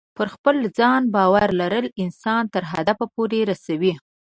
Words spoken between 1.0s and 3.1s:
باور لرل انسان تر هدف